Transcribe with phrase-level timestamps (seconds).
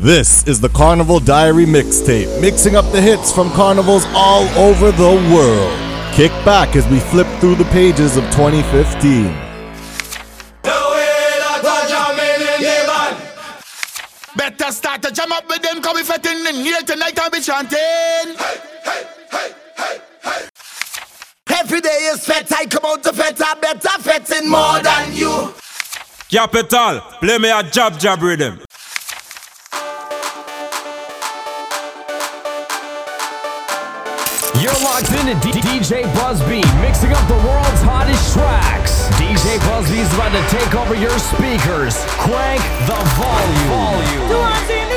[0.00, 5.34] This is the Carnival Diary mixtape, mixing up the hits from carnivals all over the
[5.34, 6.14] world.
[6.14, 9.24] Kick back as we flip through the pages of 2015.
[14.36, 17.40] Better start to jam up with them, cause we fetting in here tonight I'll be
[17.40, 17.78] chanting.
[17.80, 18.34] Hey,
[18.84, 19.02] hey,
[19.32, 20.48] hey, hey, hey.
[21.58, 25.52] Every day is fet, I come out to fet, I better fetting more than you.
[26.30, 28.60] Capital, play me a jab jab rhythm.
[34.98, 39.06] D- DJ Busby, mixing up the world's hottest tracks.
[39.14, 41.94] DJ Busby is about to take over your speakers.
[42.18, 43.68] Crank the volume.
[43.68, 44.87] volume.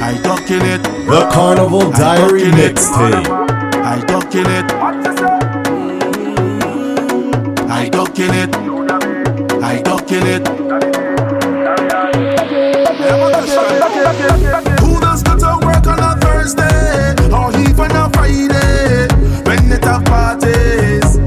[0.00, 0.80] I talk in it.
[1.08, 3.18] The Carnival Diary next day.
[3.82, 4.70] I talk in it.
[7.68, 8.54] I talk in it.
[9.60, 10.46] I talk in it.
[14.78, 19.08] Who does go to work on a Thursday or even a Friday
[19.42, 21.18] when it's a parties?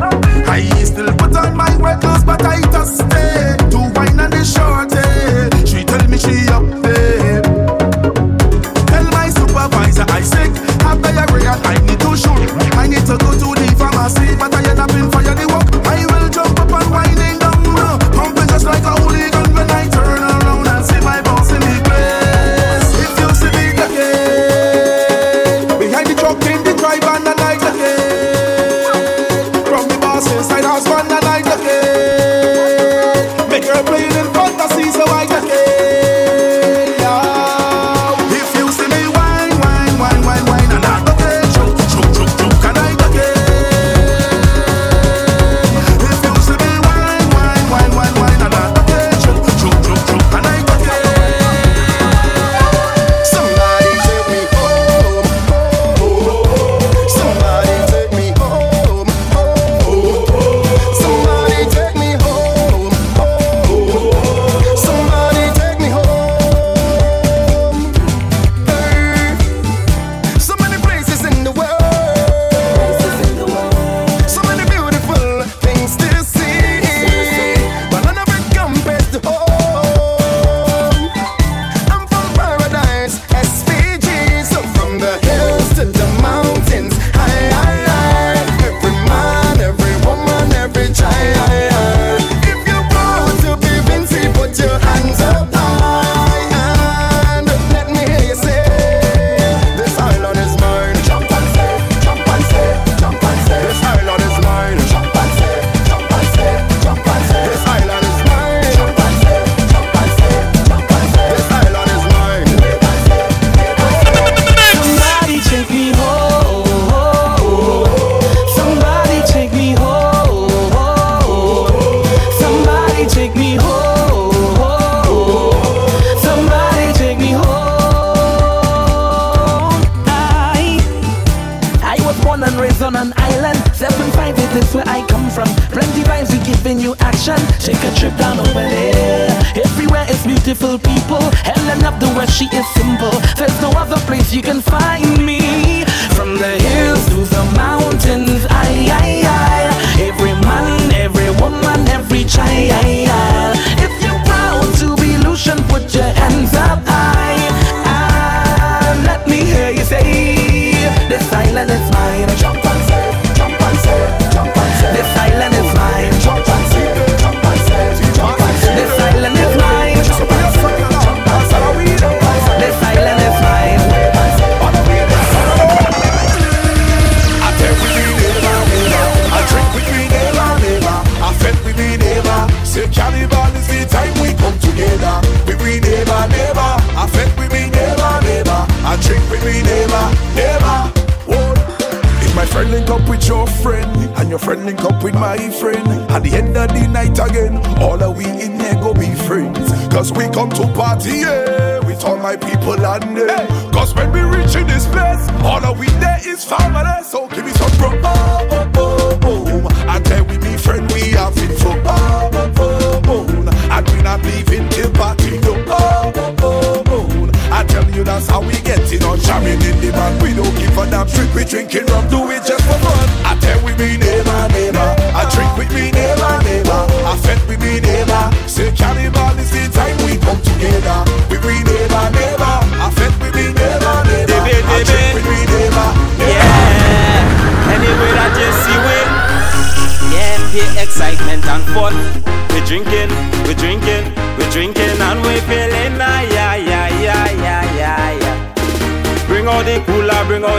[0.47, 3.18] I still put on my work clothes, but I just stay.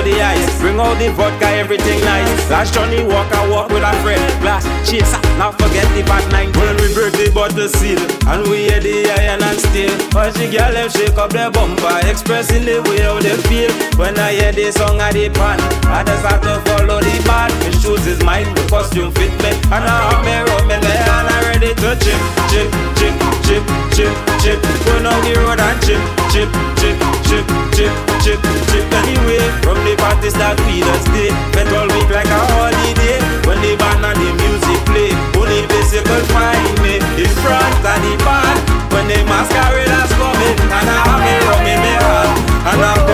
[0.01, 2.51] out the ice, bring out the vodka, everything nice.
[2.51, 6.49] Last Johnnie Walker walk with a friend, blast chaser, now forget the bad night.
[6.57, 9.93] When we break the bottle seal, and we hear the iron and steel.
[10.17, 13.73] All the girl them shake up their bumper, expressing the way how they feel.
[13.99, 17.53] When I hear the song I the pan, I just have to follow the band.
[17.61, 21.09] The shoes is mine, the costume fit me, and I have me rum in there,
[21.19, 24.59] and I ready to chip, chip, chip, chip, chip, chip.
[24.85, 26.01] Go on the road and chip,
[26.33, 26.49] chip,
[26.81, 27.47] chip chip,
[27.79, 28.41] chip, chip,
[28.71, 28.85] chip.
[28.99, 31.31] Anyway, from the party start we just stay.
[31.55, 33.23] Spent all week like a holiday.
[33.47, 38.15] When the band and the music play, only bicycle find me in front of the
[38.27, 38.59] band.
[38.91, 42.31] When the masqueraders coming, and I have me rum in my hand,
[42.67, 43.10] and I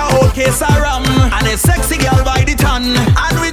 [0.00, 2.96] a whole case of rum and a sexy girl by the ton.
[2.96, 3.50] And we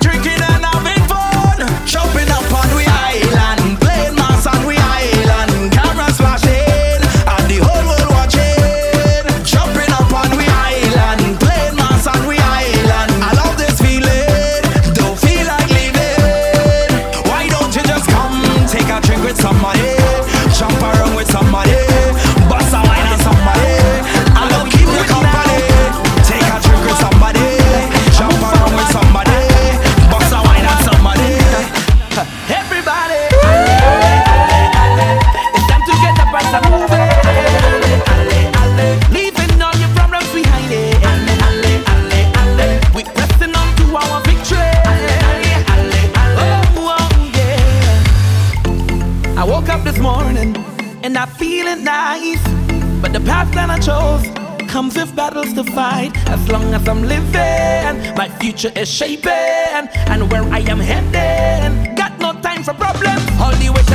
[58.47, 63.21] future is shaping, and where I am heading, got no time for problems.
[63.41, 63.91] All the weight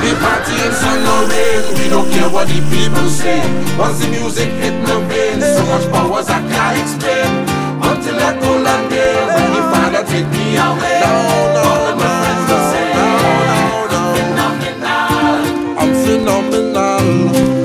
[0.04, 3.40] We party in sun or rain We don't care what the people say.
[3.80, 7.32] Once the music hit my vein So much power I can't explain.
[7.80, 11.00] Until I go land there When the father take me away.
[11.00, 11.12] No,
[11.56, 13.08] no, All of my friends will say no,
[13.92, 14.44] no, no.
[15.80, 16.44] I'm phenomenal.
[16.84, 17.63] I'm phenomenal.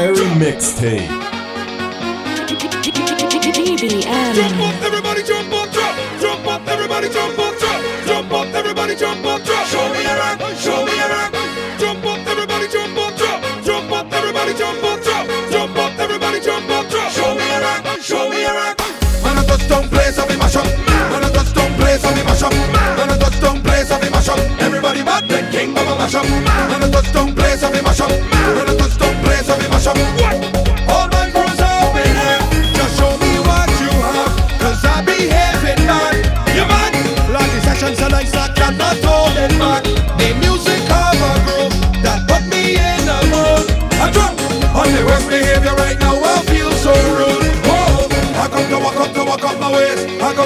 [0.00, 1.12] Diary mixtape.
[4.32, 5.94] Jump up, everybody jump up, drop.
[6.18, 7.82] Jump up, everybody jump up, drop.
[8.06, 9.66] Jump up, everybody jump up, drop.
[9.66, 11.34] Show me a rock, show me a rock.
[11.78, 13.44] Jump up, everybody jump up, drop.
[13.62, 15.26] Jump up, everybody jump up, drop.
[15.52, 17.12] Jump up, everybody jump up, drop.
[17.12, 18.80] Show me a rock, show me a rock.
[19.20, 20.64] When I touch down place, I'll be mash up.
[21.12, 22.52] When I touch down place, I'll be mash up.
[22.96, 24.38] When I touch down place, I'll be mash up.
[24.64, 26.59] Everybody bad, then King Baba mash up.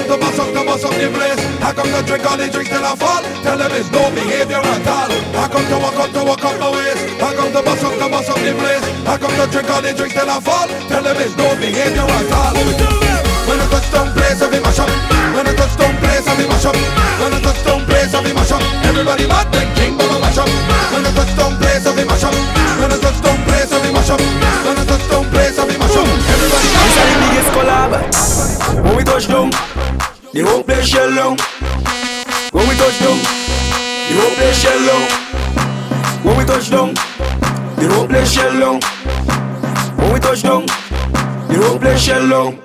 [0.05, 1.41] up the bus, up the bus, up the place.
[1.61, 3.23] How come to drink all the drinks till I fall?
[3.41, 5.09] Tell them it's no behavior at all.
[5.33, 7.01] How come to walk up, to walk up my waist?
[7.17, 8.85] How come to bus, up the bus, up the place?
[9.05, 10.69] How come to drink all the drinks till I fall?
[10.89, 12.53] Tell them it's no behavior at all.
[13.49, 14.89] When I touch down place, I be mash up.
[15.33, 16.77] When I touch down place, I be mash up.
[17.21, 18.61] When I touch down place, I be mash up.
[18.85, 20.49] Everybody mad, then king, but I mash up.
[20.93, 22.35] When I touch down place, I be mash up.
[22.77, 24.21] When I touch down place, I be mash up.
[24.21, 26.05] When I touch down place, I be mash up.
[26.05, 26.83] Everybody mad.
[26.85, 27.91] This is the biggest collab.
[28.85, 29.74] When we touch down.
[30.35, 31.39] The whole place shell down.
[32.51, 35.07] When we touch down, the whole place shell down.
[36.27, 36.91] When we touch down,
[37.79, 38.83] the whole place shell down.
[39.95, 40.67] When we touch down,
[41.47, 42.59] the whole place shell down.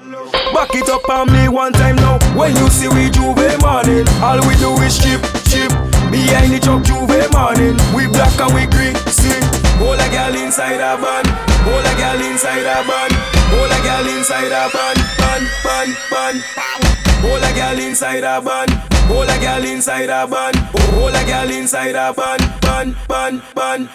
[0.50, 2.18] Back it up on me one time now.
[2.34, 5.70] When you see we juve morning, all we do is chip, chip.
[6.10, 9.38] Behind the truck juve morning, we black and we green, see.
[9.78, 11.22] Hold a girl inside a van,
[11.62, 13.10] hold a girl inside a van,
[13.54, 16.99] hold a girl inside a van, van, van, van.
[17.22, 18.70] Hold a girl inside a band.
[19.08, 20.56] Hold a girl inside a band.
[20.96, 22.42] Hold a girl inside a band.
[22.62, 23.88] Band, band, band.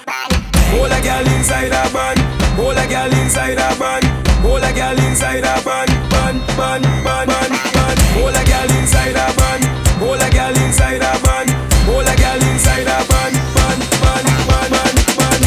[0.71, 2.19] Hold a girl inside a band.
[2.57, 4.05] Hold a girl inside a band.
[4.45, 5.89] Hold a girl inside a band.
[6.13, 7.99] Band, band, band, band, band.
[8.13, 9.63] Hold a girl inside a band.
[9.97, 11.49] Hold a girl inside a band.
[11.89, 13.35] Hold a girl inside a band.
[13.55, 15.43] Band, band, band, band, band.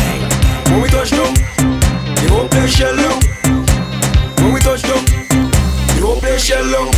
[0.66, 1.35] When we touch down,
[2.31, 3.20] won't play shell down.
[4.43, 5.05] When we touch down,
[6.03, 6.97] won't play shell down.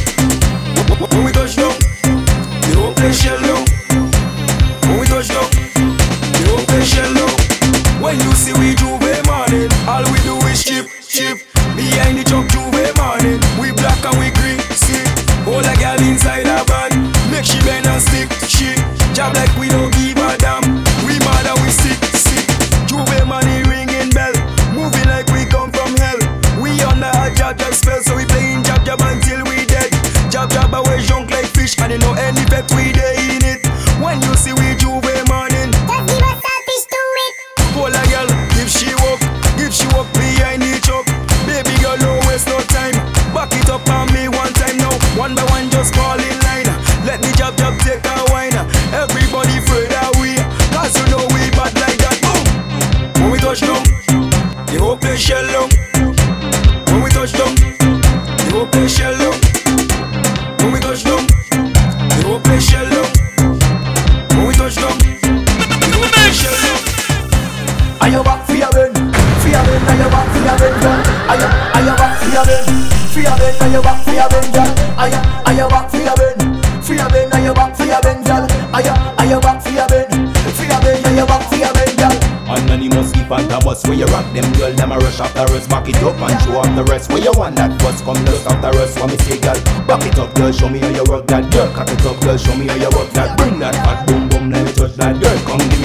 [93.61, 95.38] that hot boom boom, let me touch that dirt.
[95.46, 95.80] Come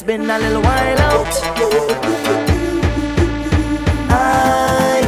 [0.00, 1.26] it's been a little while out.
[4.08, 5.02] I,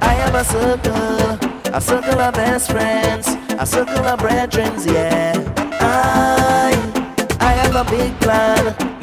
[0.00, 3.28] I have a circle, a circle of best friends,
[3.58, 5.34] a circle of brethren, yeah.
[5.80, 6.72] I,
[7.40, 9.01] I have a big plan.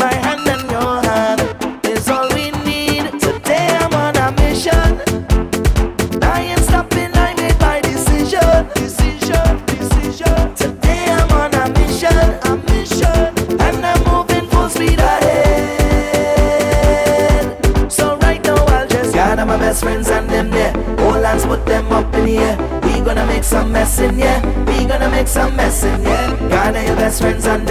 [27.19, 27.68] friends and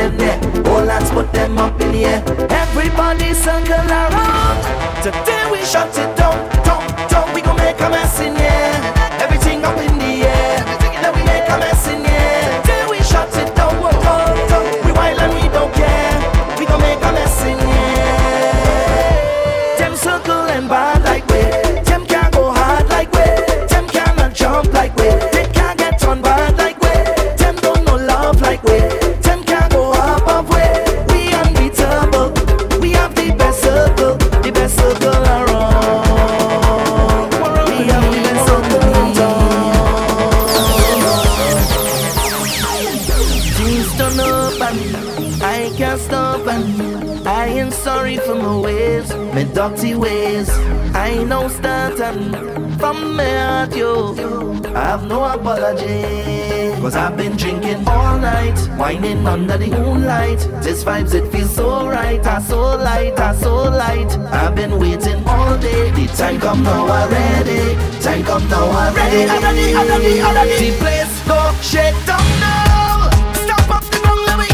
[56.89, 60.39] Cause I've been drinking all night, whining under the moonlight.
[60.63, 64.11] This vibes, it feels so right, I so light, I so light.
[64.33, 67.77] I've been waiting all day, the time come now already.
[68.01, 69.17] Time come now already.
[69.19, 70.71] Ready, I'm ready, I'm ready, I'm ready.
[70.71, 73.11] The place go shake down now.
[73.35, 74.49] Stop up the ground, let me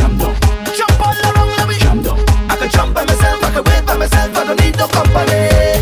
[0.75, 2.05] jump all around, let me jump.
[2.51, 5.74] I can jump by myself, I can wait by myself, I don't need no company.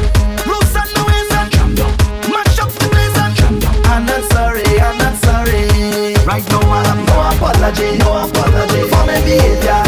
[7.62, 9.82] apology, no apology for my behavior.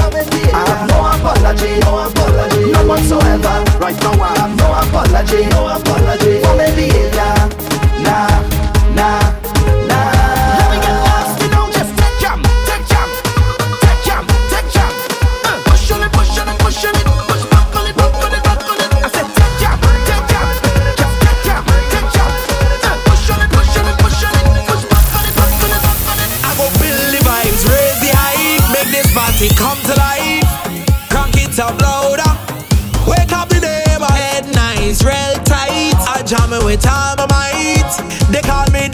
[0.55, 3.57] I have no apology, no apology, none whatsoever.
[3.81, 6.24] Right now I have no apology, no apology.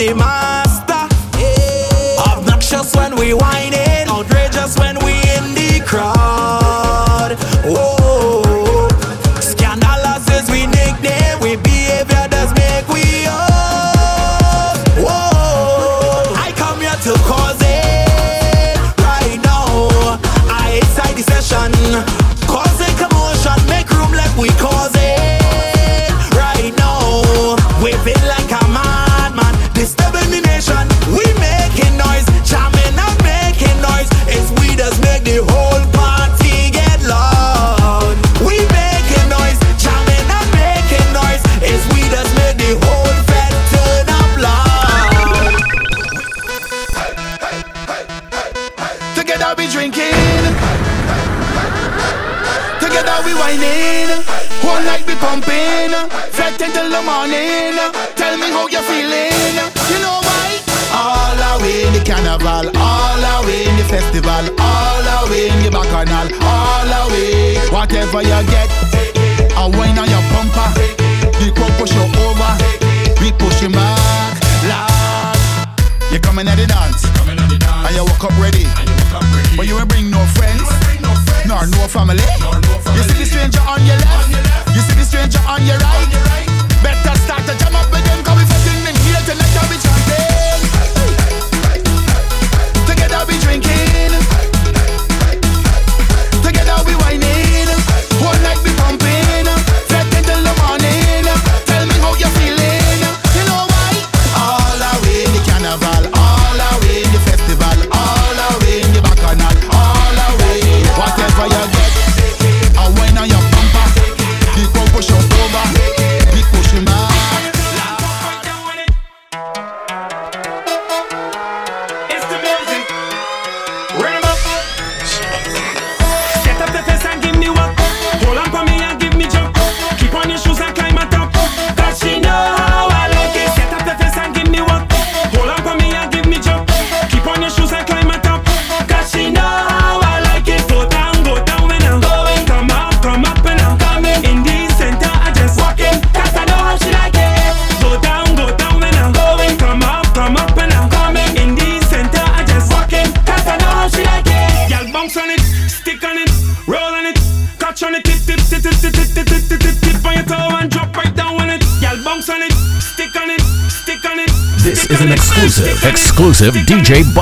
[0.01, 0.40] démarre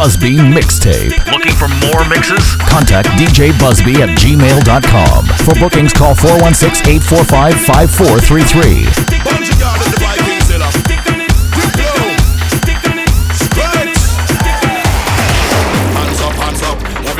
[0.08, 1.12] Busby Mixtape.
[1.30, 2.56] Looking for more mixes?
[2.56, 5.26] Contact DJ Busby at gmail.com.
[5.44, 8.88] For bookings, call 416 845 5433.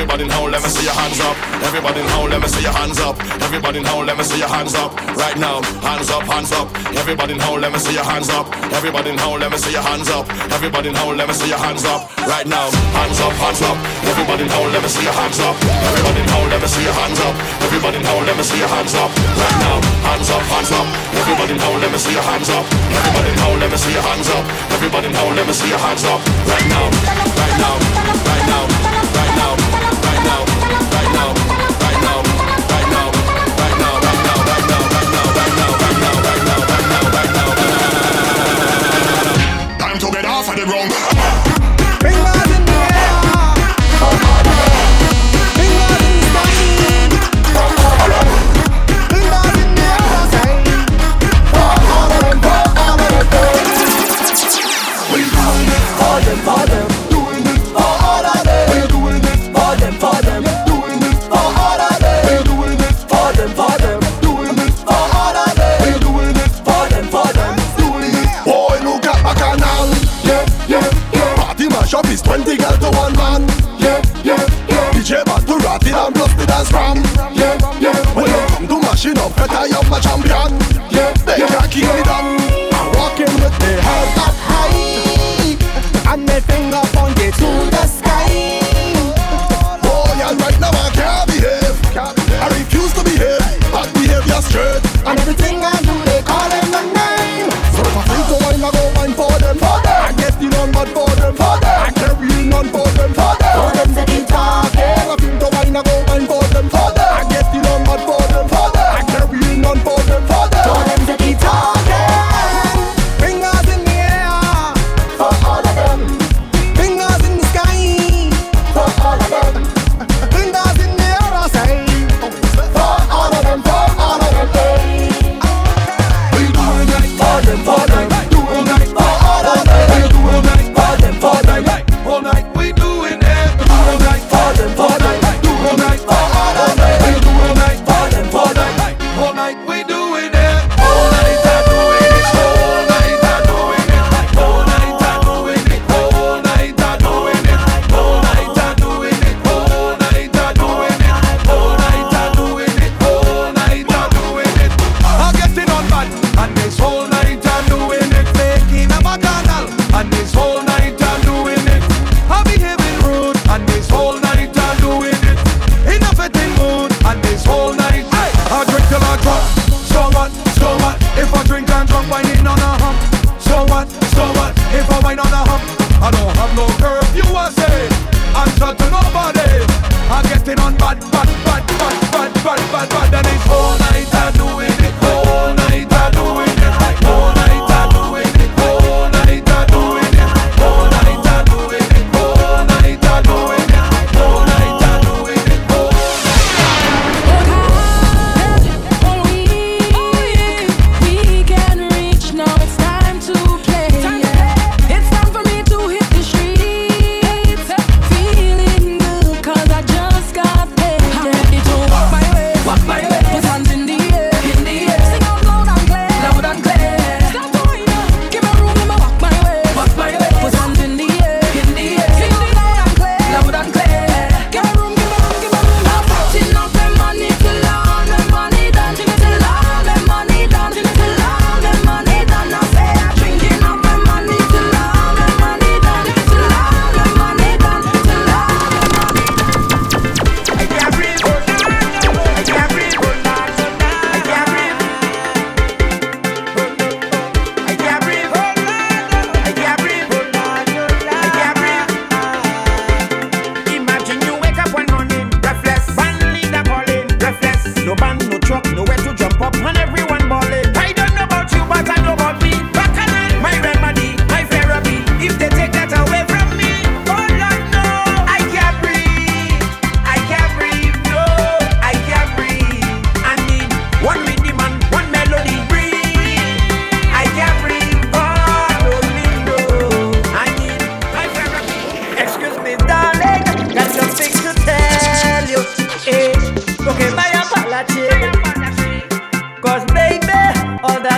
[0.09, 1.37] Everybody in howl, let me see your hands up.
[1.63, 3.21] Everybody in howl, let me see your hands up.
[3.43, 5.61] Everybody in howl, let me see your hands up right now.
[5.83, 6.71] Hands up, hands up.
[6.95, 8.47] Everybody in home, let me see your hands up.
[8.73, 10.25] Everybody in let me see your hands up.
[10.55, 12.07] Everybody in home, let me see your hands up.
[12.27, 12.71] Right now.
[12.95, 13.77] Hands up, hands up.
[14.07, 15.57] Everybody in let me see your hands up.
[15.91, 17.35] Everybody in home, let me see your hands up.
[17.67, 19.11] Everybody in let me see your hands up.
[19.11, 19.77] Right now.
[20.09, 20.87] Hands up, hands up.
[21.19, 22.65] Everybody in home, let me see your hands up.
[22.95, 24.45] Everybody in home, let me see your hands up.
[24.71, 26.21] Everybody in let me see your hands up.
[26.47, 27.08] Right now.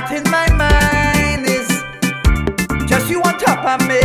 [0.00, 1.68] What in my mind is
[2.88, 4.00] just you on top of me.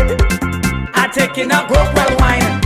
[0.94, 2.65] I taking a Gropewell wine.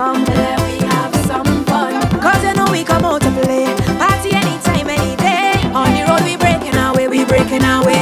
[0.00, 0.24] come.
[0.64, 1.64] We have some.
[2.24, 3.66] Cause you know we come out to play.
[4.00, 5.52] Party anytime, any day.
[5.80, 7.99] On the road we breaking our way, we breaking our way.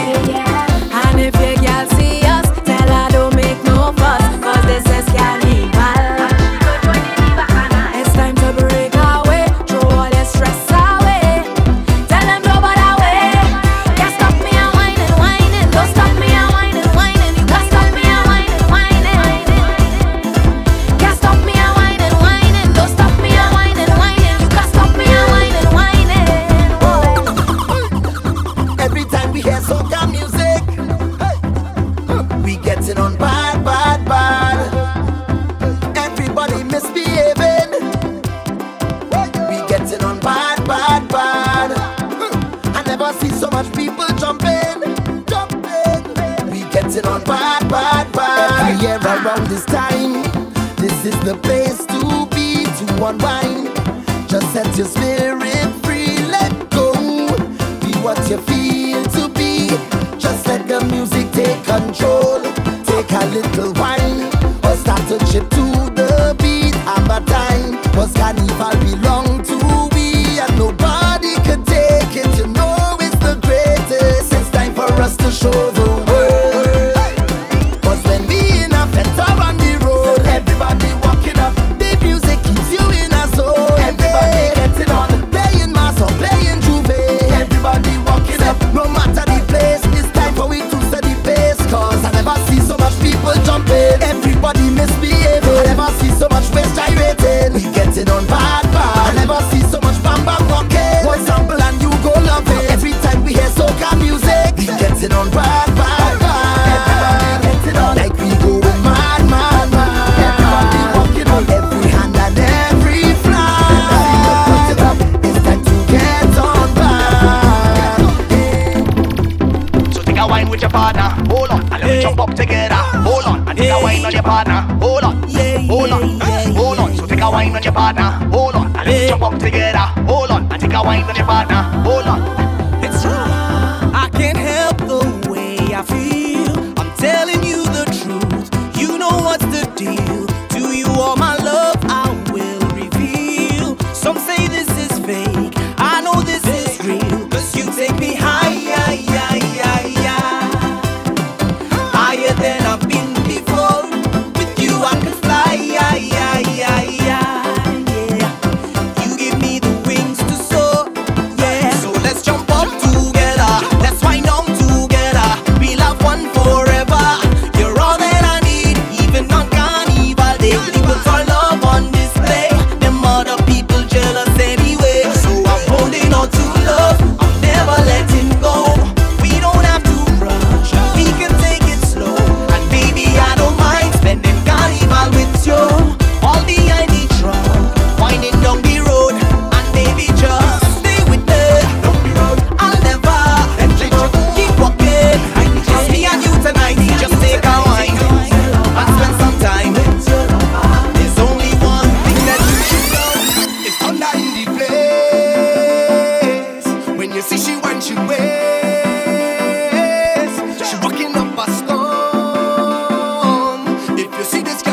[214.18, 214.67] You see this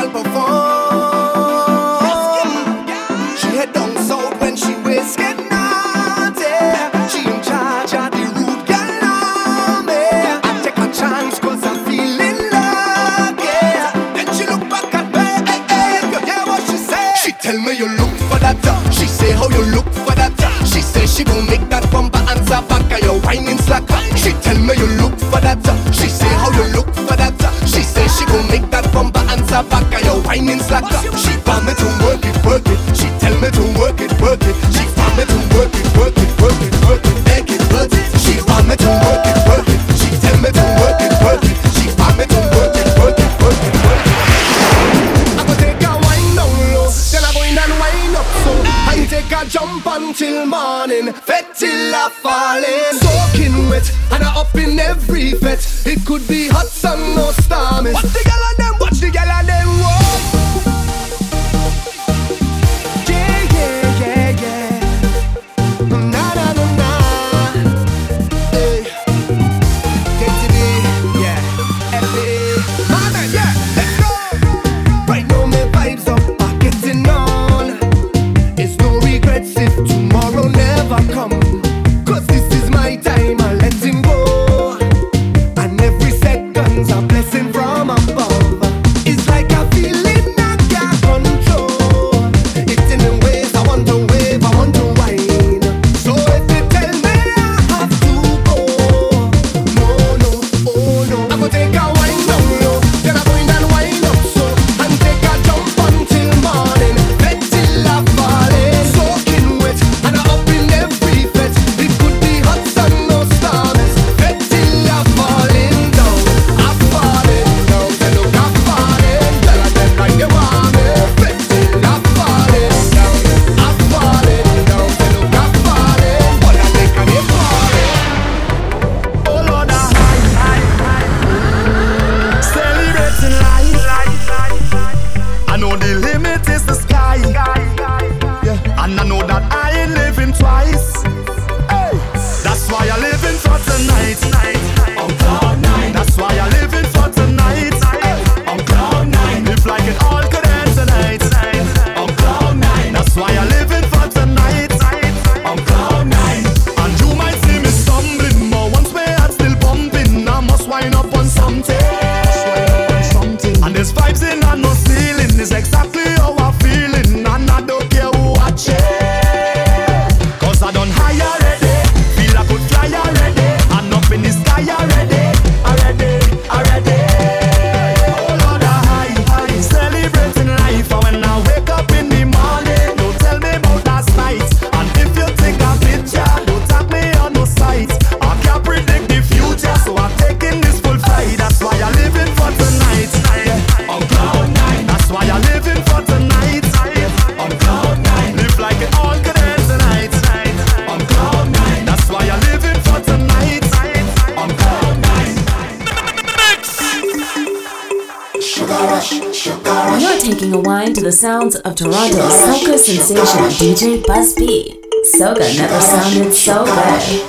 [211.51, 214.80] sounds of Toronto's soca sensation DJ Busby.
[215.13, 217.22] Soca never sounded so good.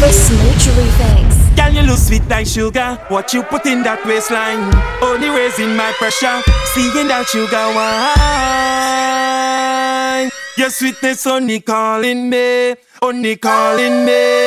[0.00, 1.34] The smoochery things.
[1.56, 2.98] Can you look sweet like sugar?
[3.08, 4.74] What you put in that waistline?
[5.02, 6.42] Only raising my pressure,
[6.74, 7.72] seeing that sugar
[10.20, 10.30] wine.
[10.58, 14.45] Your sweetness only calling me, only calling me.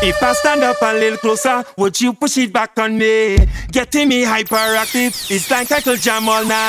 [0.00, 3.36] If I stand up a little closer, would you push it back on me?
[3.72, 6.64] Getting me hyperactive, it's like I could jam all night.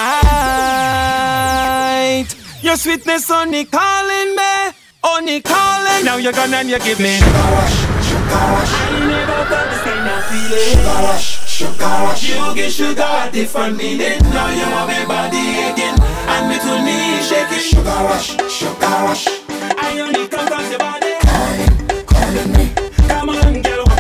[2.64, 4.72] Your sweetness only calling me,
[5.04, 6.06] only calling.
[6.06, 7.18] Now you're gone and you give me.
[7.18, 7.78] Sugar rush,
[8.10, 8.74] sugar rush.
[8.74, 10.74] I never felt this kind of feeling.
[10.74, 12.24] Sugar rush, sugar rush.
[12.30, 14.20] You give sugar a different meaning.
[14.34, 17.60] Now you want my body again, and me to me shaking.
[17.62, 19.39] Sugar rush, sugar rush.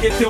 [0.02, 0.29] けて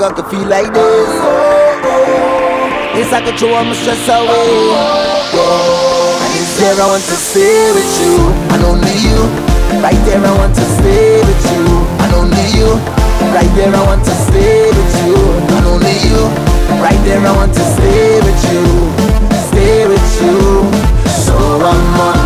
[0.00, 1.12] got to feel like this.
[2.96, 4.72] It's like a control, I'm stress away.
[6.24, 9.20] And there I want to stay with you, and only you.
[9.84, 11.68] Right there I want to stay with you,
[12.00, 12.80] and only you.
[13.36, 15.20] Right there I want to stay with you,
[15.52, 16.20] and only you.
[16.80, 18.64] Right there I want to stay with you,
[19.52, 20.64] stay with you.
[21.12, 22.19] So I'm on.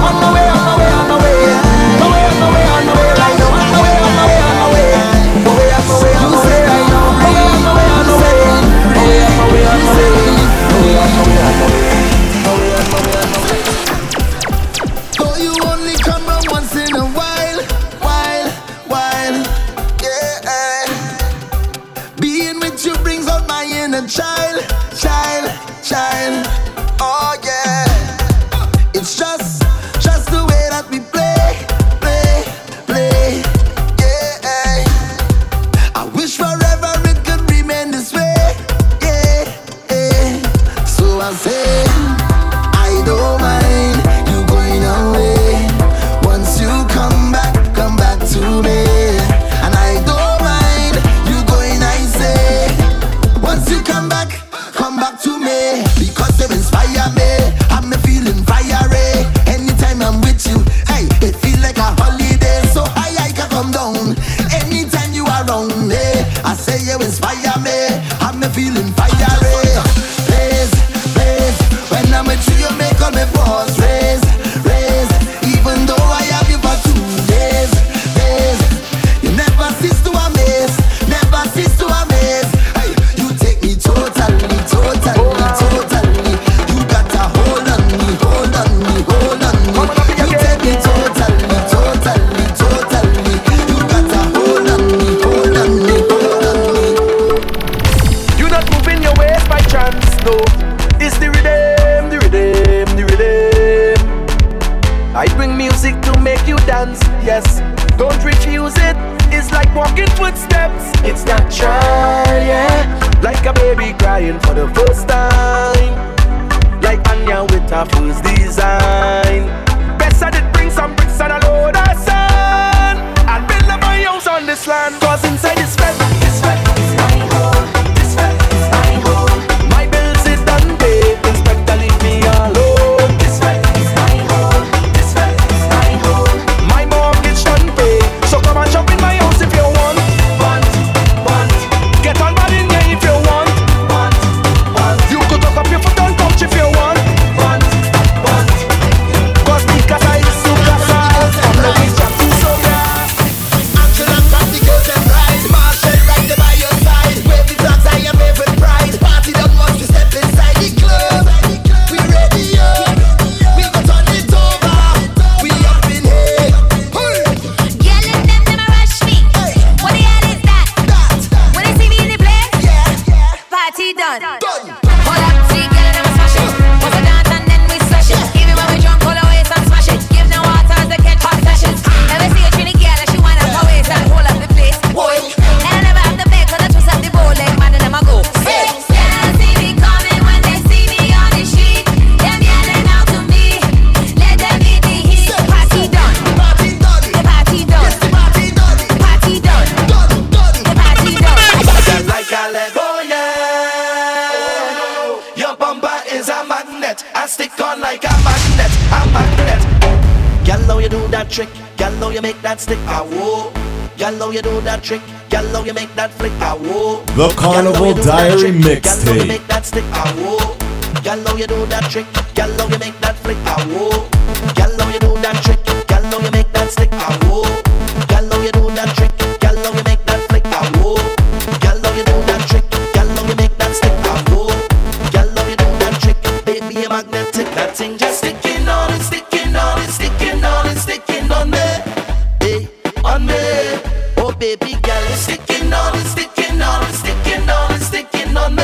[244.39, 248.63] baby girl is sticking on, it's sticking on, it's sticking on, it's sticking on me,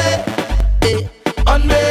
[0.82, 1.08] eh,
[1.46, 1.82] on me,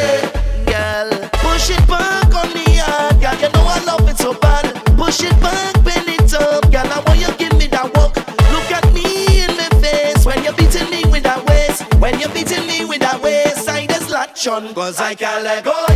[0.66, 1.10] girl.
[1.44, 3.36] Push it back on me, hard, girl.
[3.36, 4.66] You know I love it so bad.
[4.98, 6.88] Push it back, it up, girl.
[6.88, 8.16] I want you give me that walk.
[8.52, 11.84] Look at me in my face when you're beating me with that waist.
[11.96, 15.64] When you're beating me with that waist, I just latch on, cause I can't let
[15.64, 15.89] go.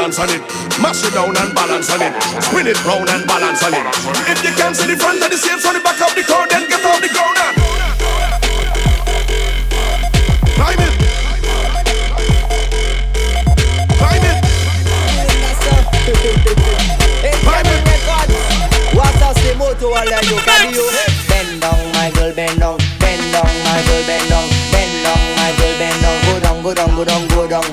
[0.00, 0.40] balance on it.
[0.80, 2.16] Mash it down and balance on it.
[2.40, 3.84] Spin it round and balance on it.
[4.32, 6.48] If you can't see the front of the safe, so the back of the car,
[6.48, 7.52] then get off the ground and
[10.56, 10.94] climb it.
[14.00, 14.40] Climb it.
[17.44, 17.84] Climb it.
[18.96, 20.88] What else the motto all you can do?
[21.28, 22.78] Bend down, my girl, bend down.
[22.96, 24.48] Bend down, my girl, bend down.
[24.72, 26.16] Bend down, my girl, bend down.
[26.24, 27.69] Go down, go down, go down, go down.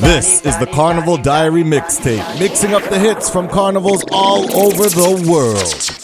[0.00, 5.30] This is the Carnival Diary mixtape, mixing up the hits from carnivals all over the
[5.30, 5.99] world.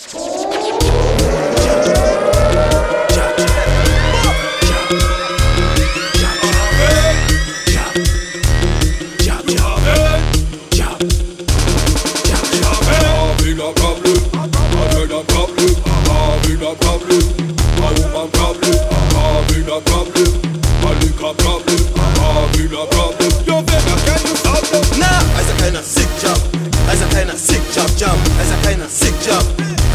[27.16, 29.42] kind of sick job jump, as a kind of sick job,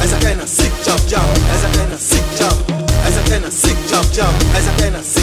[0.01, 2.57] as a kind of sick job jump, as a kind of sick job,
[3.05, 5.20] as a sick job jump, as a kind of sick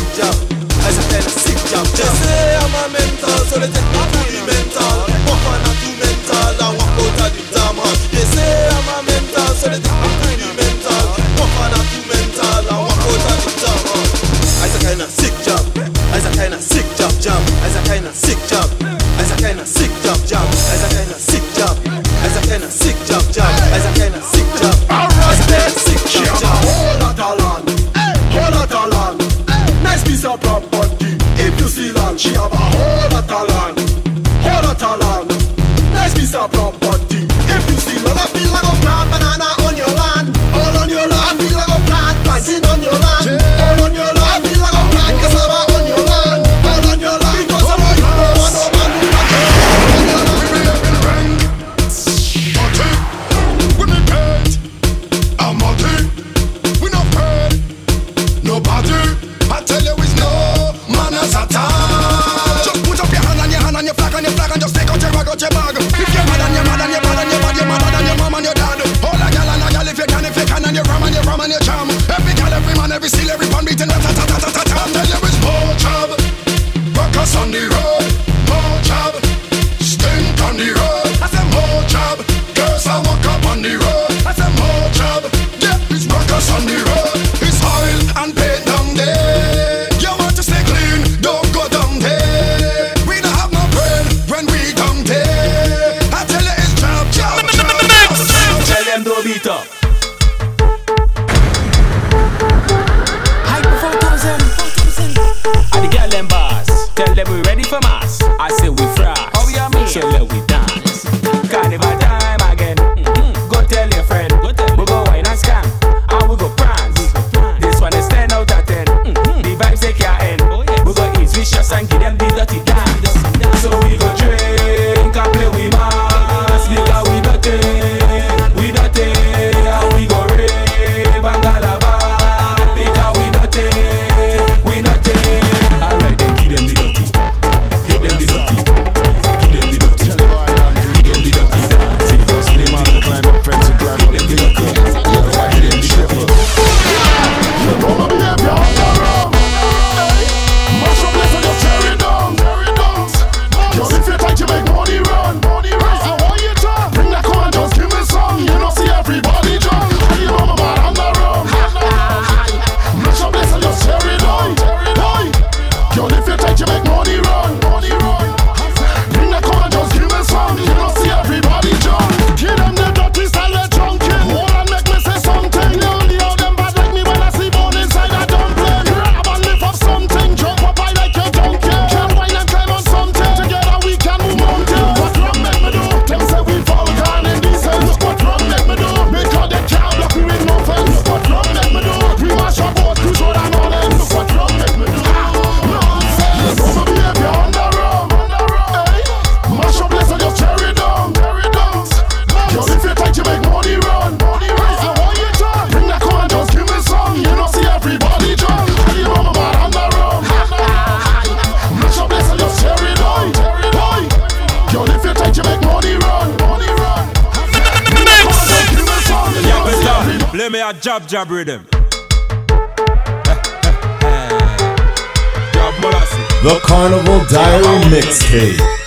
[226.69, 228.78] Carnival Diary Mixtape.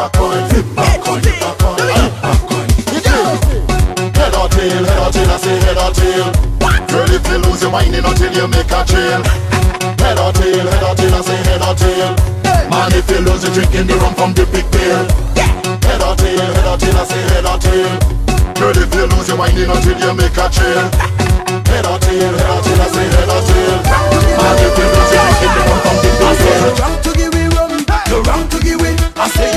[0.00, 3.44] On the back oil, hit back on the back oil, hit back on the back
[3.44, 3.60] oil.
[4.16, 6.28] Head or tail, head or tail, I say head or tail.
[6.88, 9.20] Girl, if you lose your mind until you make a trail.
[10.00, 12.16] Head or tail, head or tail, I say head or tail.
[12.72, 15.04] Man, if you lose, you drinking the rum from the big pail.
[15.84, 17.92] Head or tail, head or tail, I say head or tail.
[18.56, 20.88] Girl, if you lose your mind until you make a trail.
[21.68, 23.76] Head or tail, head or tail, I say head or tail.
[23.84, 26.64] Man, if you lose, you drinking the rum from the big pail.
[26.64, 27.72] You're wrong to give rum.
[28.08, 28.49] You're wrong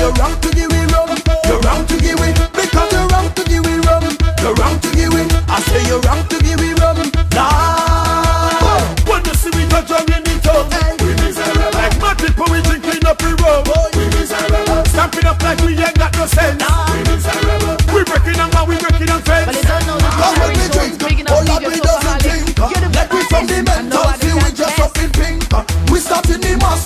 [0.04, 1.08] you're wrong to give it rum.
[1.48, 4.04] You're wrong to give it because you're wrong to give it rum.
[4.44, 5.32] You're wrong to give it.
[5.48, 7.00] I say you're wrong to give it rum.
[7.32, 8.60] Nah.
[8.68, 10.68] Oh, when you see me touch on in the tongue,
[11.00, 11.72] we miserable.
[11.72, 13.64] Like mad people we drinking up the rum.
[13.96, 14.84] We miserable.
[14.92, 16.60] Stamping up like we ain't got no sense.
[16.60, 17.76] We miserable.
[17.96, 19.48] We breaking on we breaking on fence.
[19.48, 22.52] But it's not Come when we drink, all that we doesn't drink.
[22.92, 25.48] Let we from the mental, feel we just up in pink.
[25.88, 26.84] We start in the mass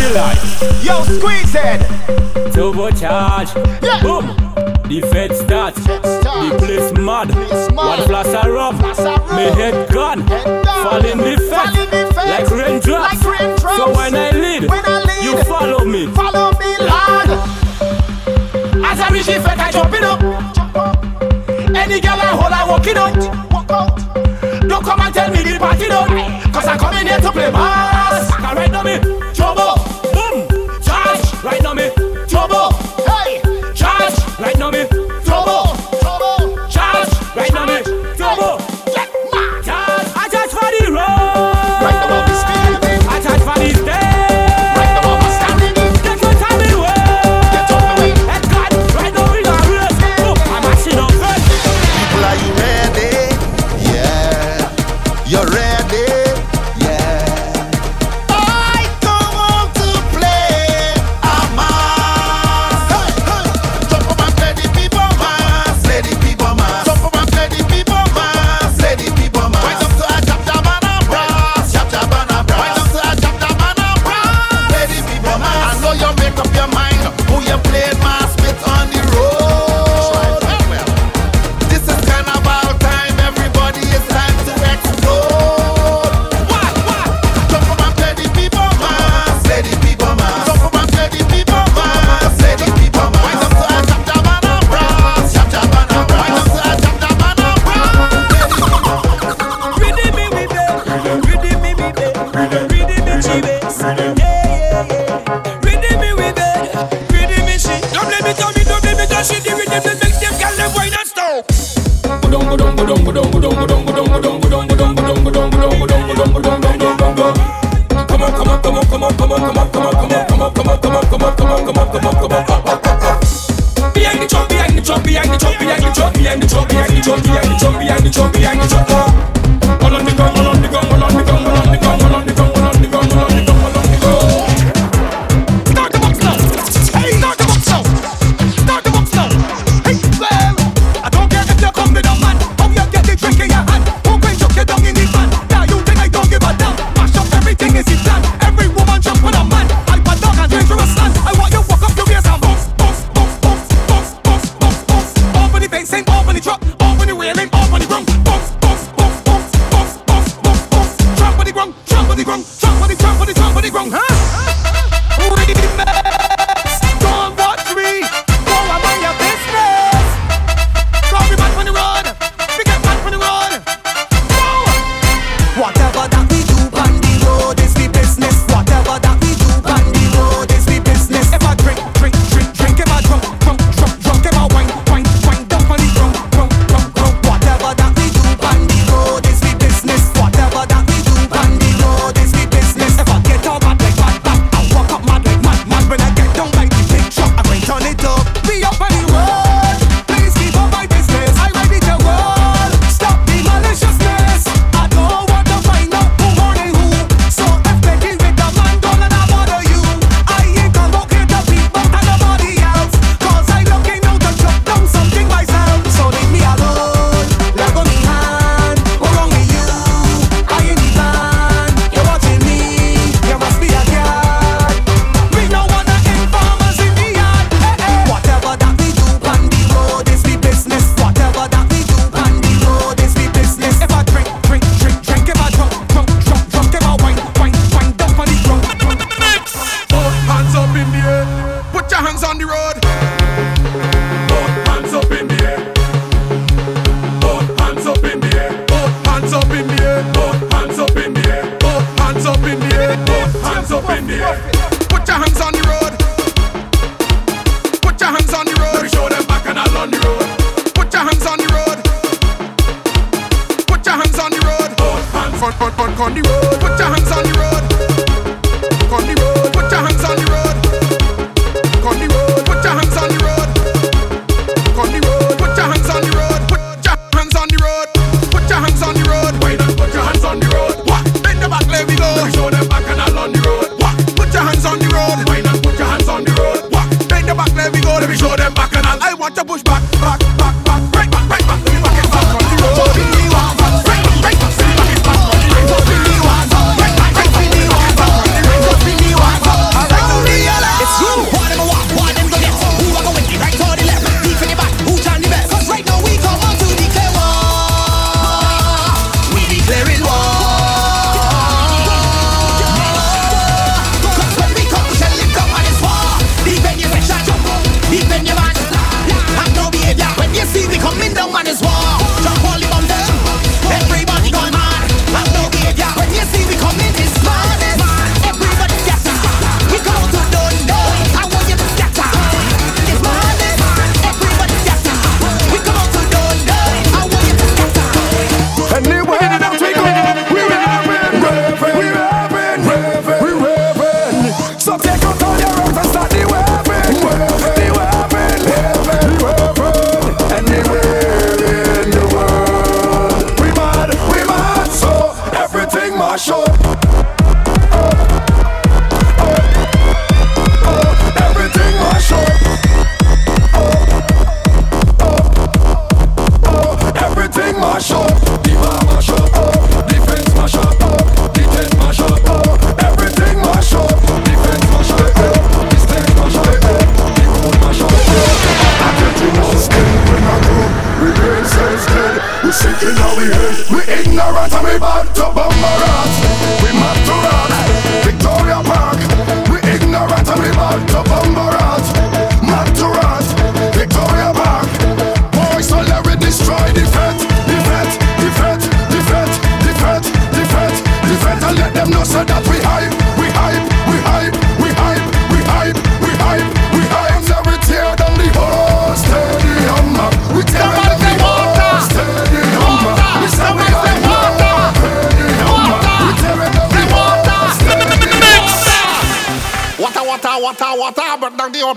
[0.00, 0.84] Dirty life.
[0.84, 2.52] Yo, squeeze it.
[2.54, 3.50] Turbo charge.
[3.82, 4.02] Yeah.
[4.02, 4.26] Boom.
[4.88, 5.74] The fed start.
[5.74, 7.28] The place mad.
[7.74, 8.76] One flash of rum.
[9.36, 10.26] Me head gone.
[10.26, 12.16] Fall in the fed.
[12.16, 13.20] Like raindrops.
[13.76, 14.62] So when I lead,
[15.22, 16.06] you follow me.
[16.08, 17.30] Follow me, Lord.
[18.84, 20.20] As I reach the fed, I jump it up.
[21.76, 23.40] Any girl I hold, I walk it out.
[24.66, 26.08] Don't come and tell me the party done
[26.52, 28.98] Cause I come in here to play bass Can right now me,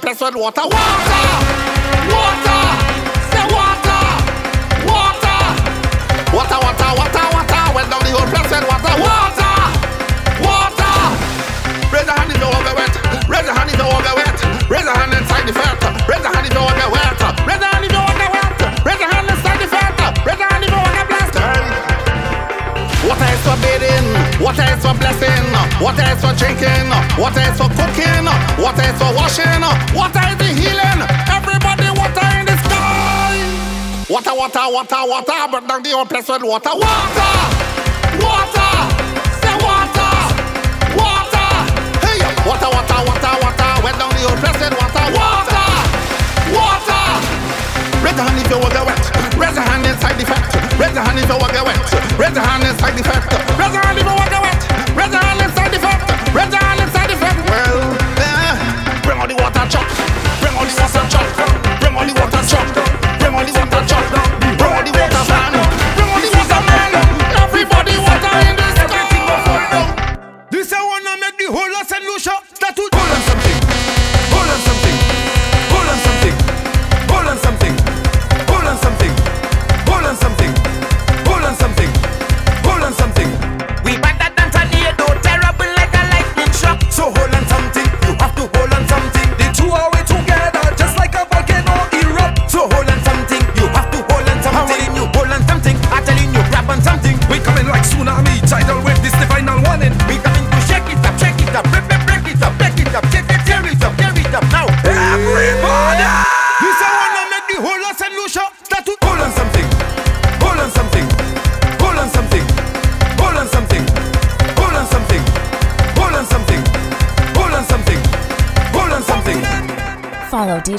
[0.03, 0.61] place water.
[0.63, 1.42] Water!
[24.53, 25.49] Water is for blessing.
[25.81, 26.85] Water is for drinking.
[27.17, 28.29] Water is for cooking.
[28.61, 29.65] Water is for washing.
[29.97, 31.01] Water is the healing.
[31.25, 33.33] Everybody, water in the sky.
[34.05, 35.39] Water, water, water, water.
[35.49, 36.69] But down the old place with water.
[36.69, 37.33] Water!
[38.21, 38.73] Water!
[39.41, 40.13] Say water!
[41.01, 41.49] Water!
[42.05, 42.21] Hey!
[42.45, 43.71] Water, water, water, water.
[43.81, 45.05] wet down the old place with water.
[45.17, 45.65] Water!
[46.53, 47.01] Water!
[48.05, 49.01] Raise your hand if you will get wet.
[49.33, 50.53] Raise your hand inside the fact.
[50.77, 51.81] Raise your hand if you will get wet.
[52.21, 53.33] Raise your hand inside the fact.
[53.57, 54.32] Raise your hand if you will.
[54.95, 56.07] Red the Harlem side effect.
[56.51, 56.59] The
[57.09, 57.45] Harlem.
[57.49, 59.01] Well, yeah.
[59.01, 60.12] Bring on the water chop.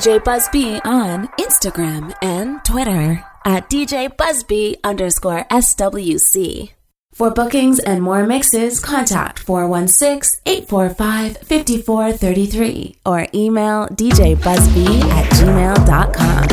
[0.04, 6.72] DJ Busby on Instagram and Twitter at DJ Busby underscore SWC.
[7.14, 16.44] For bookings and more mixes, contact 416 845 5433 or email djbusby at gmail.com.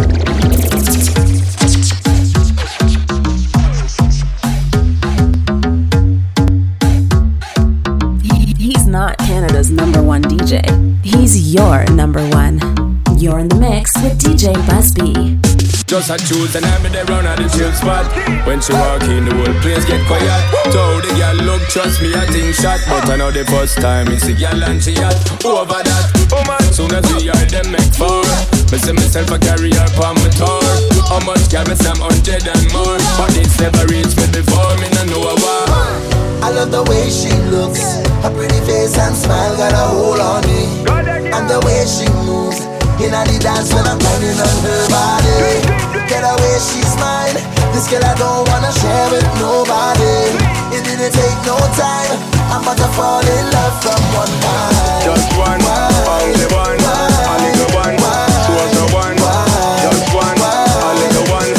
[8.87, 10.61] not Canada's number one DJ.
[11.01, 12.90] He's your number one.
[13.21, 15.37] You're in the mix with DJ Busby.
[15.85, 18.09] Just a choose and I'm in the round of the chill spot.
[18.49, 20.41] When she walk in, the whole place get quiet.
[20.73, 22.81] Told the girl look, trust me, I think shot.
[22.89, 25.13] But I know the first time it's a girl and she hot.
[25.45, 28.25] Over that, oh man, soon as we are them make four.
[28.73, 30.65] Me see myself a carrier on my tour.
[31.05, 32.97] How much girl I some hundred and more.
[33.21, 36.41] But it's never reached me before, me no know why.
[36.41, 38.01] I love the way she looks.
[38.25, 40.89] Her pretty face and smile got a hold on me.
[41.29, 42.70] And the way she moves.
[43.01, 45.65] In the dance when I'm turning on her body.
[46.05, 47.33] Get away, she's mine.
[47.73, 50.37] This girl I don't wanna share with nobody.
[50.69, 52.21] It didn't take no time.
[52.53, 55.01] I'm about to fall in love from one night.
[55.01, 57.97] Just one, only one, only the one.
[57.97, 61.49] She was the one, just one, only the one.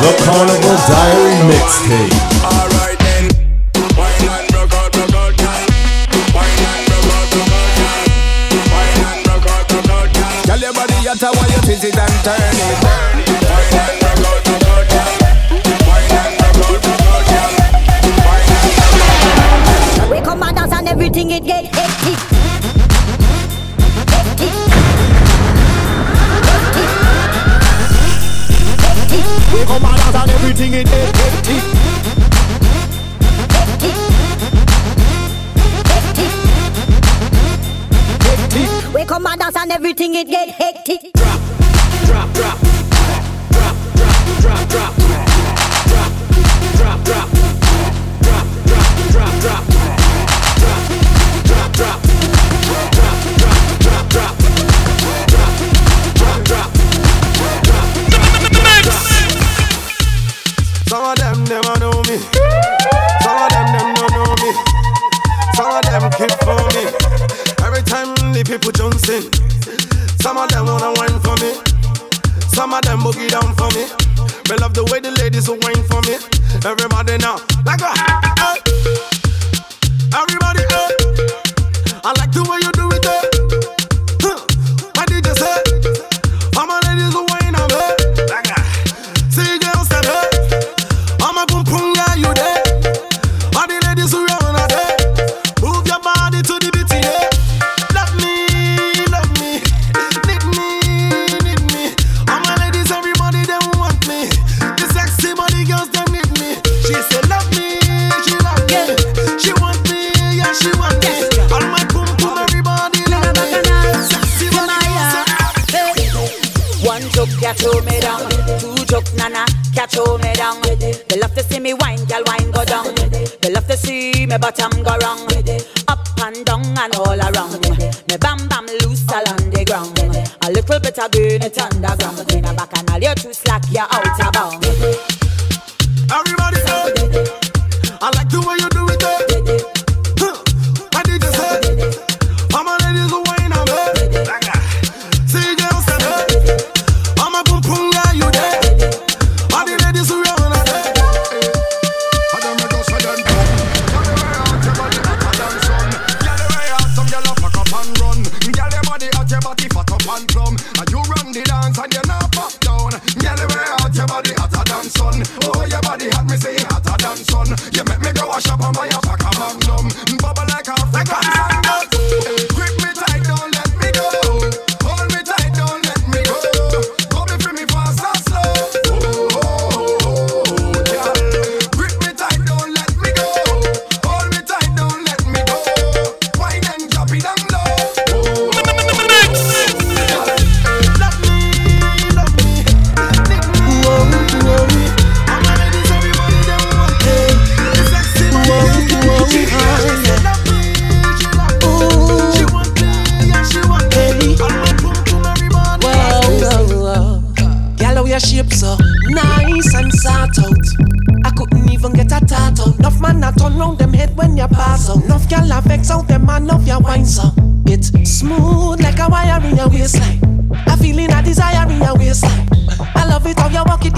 [0.00, 2.25] The Carnival Diary Mixtape.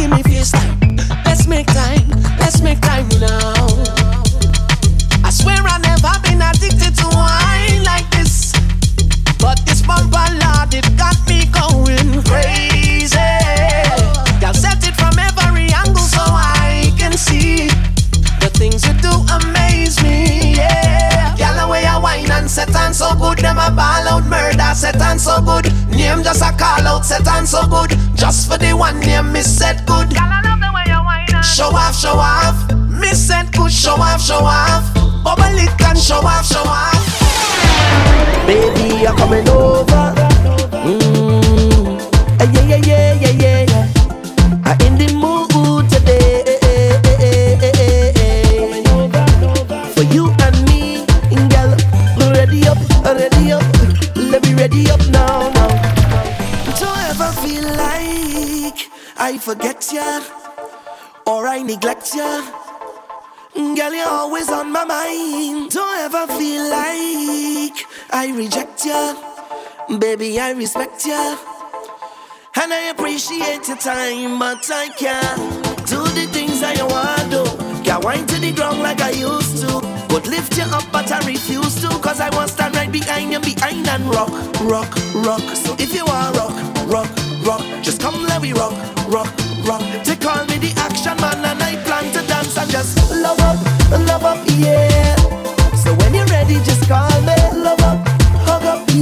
[0.01, 0.28] In me
[68.19, 69.15] I reject ya.
[70.01, 71.39] Baby, I respect ya.
[72.61, 75.39] And I appreciate your time, but I can't
[75.87, 77.47] do the things I want to.
[77.85, 79.71] Can't wind to the ground like I used to.
[80.11, 81.91] Would lift you up, but I refuse to.
[82.03, 84.35] Cause I want to stand right behind you, behind and rock,
[84.67, 85.47] rock, rock.
[85.55, 86.59] So if you want rock,
[86.91, 87.11] rock,
[87.47, 88.75] rock, just come let me rock,
[89.07, 89.31] rock,
[89.63, 89.83] rock.
[90.03, 93.63] They call me the action man, and I plan to dance and just love up,
[94.11, 95.15] love up, yeah.
[95.79, 97.39] So when you're ready, just call me,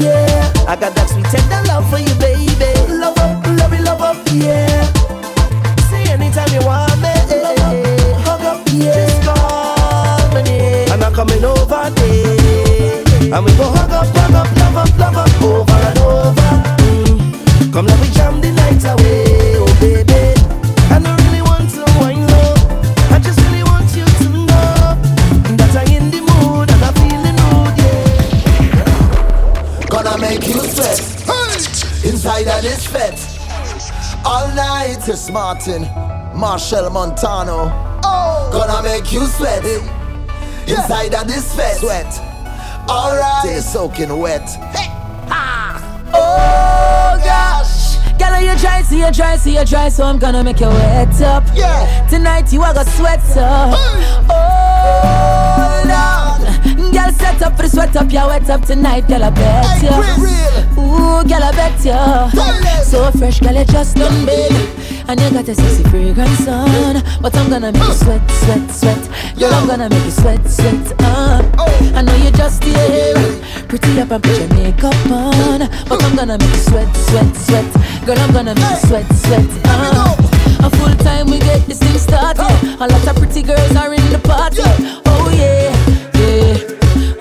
[0.00, 0.52] yeah.
[0.68, 2.70] I got that sweet tender love for you, baby.
[2.92, 4.82] Love up, love me, love up, yeah.
[5.88, 8.94] See anytime you want me, eh, eh, eh, hug up, yeah.
[8.94, 10.92] Just call me, yeah.
[10.92, 13.32] and I'm coming over there.
[13.32, 16.50] And we go hug up, hug up, love up, love up, over and over.
[16.82, 17.72] Mm.
[17.72, 19.05] Come let me jam the night away,
[35.06, 35.84] Chris Martin,
[36.34, 37.70] Machel Montano.
[38.02, 39.64] Oh, gonna make you sweat
[40.66, 41.76] inside of this fete.
[41.76, 42.20] Sweat.
[42.90, 44.48] Alright, stay soaking wet.
[46.12, 50.58] Oh gosh, girl, you dry, see you dry, see you dry, so I'm gonna make
[50.58, 51.44] you wet up.
[51.54, 53.78] Yeah, tonight you are gonna sweat up.
[54.28, 59.30] Oh Lord, girl, set up for the sweat up, you wet up tonight, girl, I
[59.30, 59.88] bet you.
[60.82, 62.82] Ooh, girl, I bet you.
[62.82, 64.52] So fresh, girl, you just done big.
[65.08, 67.02] And you got a sexy fragrance on.
[67.22, 69.38] But I'm gonna make you sweat, sweat, sweat.
[69.38, 71.42] Girl, I'm gonna make you sweat, sweat, uh.
[71.94, 73.14] I know you're just here.
[73.68, 75.60] Pretty up and put your makeup on.
[75.88, 78.04] But I'm gonna make you sweat, sweat, sweat.
[78.04, 80.16] Girl, I'm gonna make you sweat, sweat, uh.
[80.66, 82.42] A full time we get this thing started.
[82.80, 84.62] A lot of pretty girls are in the party.
[85.06, 85.70] Oh yeah,
[86.18, 86.58] yeah,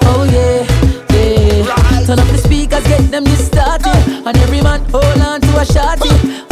[0.09, 0.65] oh yeah,
[1.13, 2.05] yeah.
[2.07, 4.25] Turn up the speakers, get them this started.
[4.25, 6.44] And every man hold on to a shotty